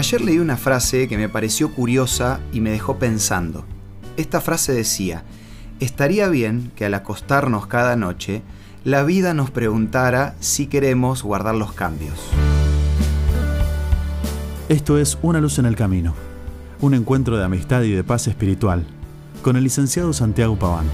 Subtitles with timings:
[0.00, 3.66] Ayer leí una frase que me pareció curiosa y me dejó pensando.
[4.16, 5.24] Esta frase decía,
[5.78, 8.40] estaría bien que al acostarnos cada noche,
[8.82, 12.18] la vida nos preguntara si queremos guardar los cambios.
[14.70, 16.14] Esto es Una luz en el camino,
[16.80, 18.86] un encuentro de amistad y de paz espiritual,
[19.42, 20.86] con el licenciado Santiago Paván.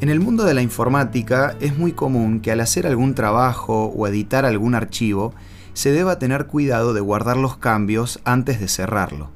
[0.00, 4.06] En el mundo de la informática es muy común que al hacer algún trabajo o
[4.08, 5.34] editar algún archivo,
[5.76, 9.28] se deba tener cuidado de guardar los cambios antes de cerrarlo.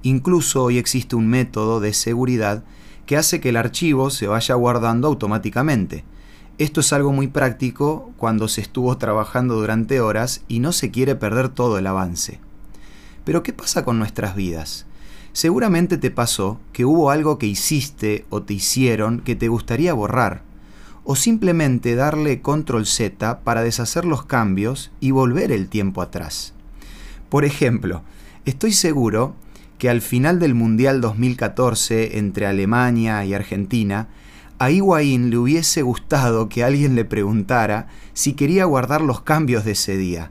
[0.00, 2.64] Incluso hoy existe un método de seguridad
[3.04, 6.02] que hace que el archivo se vaya guardando automáticamente.
[6.56, 11.14] Esto es algo muy práctico cuando se estuvo trabajando durante horas y no se quiere
[11.14, 12.40] perder todo el avance.
[13.26, 14.86] Pero ¿qué pasa con nuestras vidas?
[15.34, 20.42] Seguramente te pasó que hubo algo que hiciste o te hicieron que te gustaría borrar,
[21.04, 26.54] o simplemente darle control Z para deshacer los cambios y volver el tiempo atrás.
[27.28, 28.02] Por ejemplo,
[28.44, 29.34] estoy seguro
[29.78, 34.06] que al final del Mundial 2014 entre Alemania y Argentina,
[34.60, 39.72] a Higuaín le hubiese gustado que alguien le preguntara si quería guardar los cambios de
[39.72, 40.30] ese día.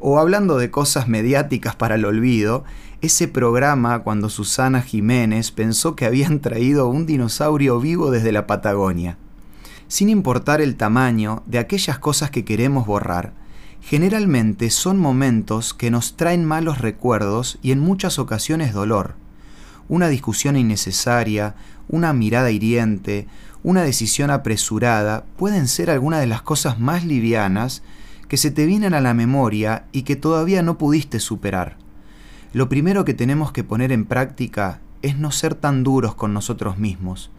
[0.00, 2.64] O hablando de cosas mediáticas para el olvido,
[3.02, 9.16] ese programa cuando Susana Jiménez pensó que habían traído un dinosaurio vivo desde la Patagonia.
[9.92, 13.34] Sin importar el tamaño de aquellas cosas que queremos borrar,
[13.82, 19.16] generalmente son momentos que nos traen malos recuerdos y en muchas ocasiones dolor.
[19.90, 21.56] Una discusión innecesaria,
[21.90, 23.26] una mirada hiriente,
[23.62, 27.82] una decisión apresurada pueden ser algunas de las cosas más livianas
[28.28, 31.76] que se te vienen a la memoria y que todavía no pudiste superar.
[32.54, 36.78] Lo primero que tenemos que poner en práctica es no ser tan duros con nosotros
[36.78, 37.30] mismos.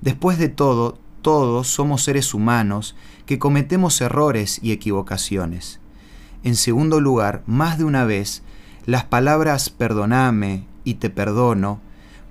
[0.00, 5.80] Después de todo, todos somos seres humanos que cometemos errores y equivocaciones.
[6.44, 8.42] En segundo lugar, más de una vez,
[8.84, 11.80] las palabras perdoname y te perdono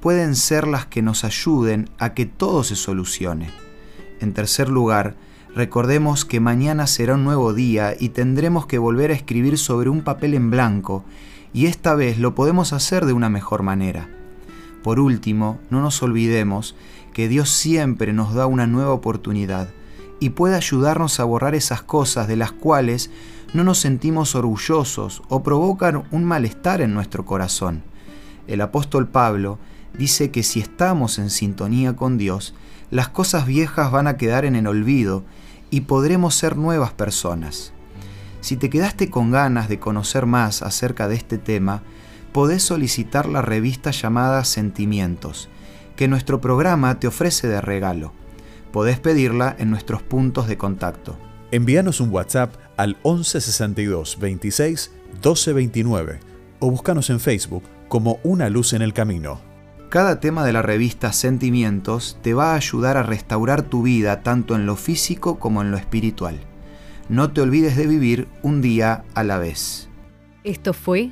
[0.02, 3.50] pueden ser las que nos ayuden a que todo se solucione.
[4.20, 5.16] En tercer lugar,
[5.56, 10.02] recordemos que mañana será un nuevo día y tendremos que volver a escribir sobre un
[10.02, 11.06] papel en blanco,
[11.54, 14.10] y esta vez lo podemos hacer de una mejor manera.
[14.84, 16.76] Por último, no nos olvidemos
[17.14, 19.70] que Dios siempre nos da una nueva oportunidad
[20.20, 23.10] y puede ayudarnos a borrar esas cosas de las cuales
[23.54, 27.84] no nos sentimos orgullosos o provocan un malestar en nuestro corazón.
[28.48, 29.60] El apóstol Pablo
[29.98, 32.54] dice que si estamos en sintonía con Dios,
[32.90, 35.24] las cosas viejas van a quedar en el olvido
[35.70, 37.74] y podremos ser nuevas personas.
[38.42, 41.84] Si te quedaste con ganas de conocer más acerca de este tema,
[42.32, 45.50] podés solicitar la revista llamada Sentimientos,
[45.96, 48.14] que nuestro programa te ofrece de regalo
[48.72, 51.18] podés pedirla en nuestros puntos de contacto.
[51.52, 54.92] Envíanos un WhatsApp al 1162 26
[55.22, 56.20] 12 29
[56.60, 59.42] o búscanos en Facebook como Una Luz en el Camino.
[59.90, 64.56] Cada tema de la revista Sentimientos te va a ayudar a restaurar tu vida tanto
[64.56, 66.40] en lo físico como en lo espiritual.
[67.10, 69.90] No te olvides de vivir un día a la vez.
[70.46, 71.12] Esto fue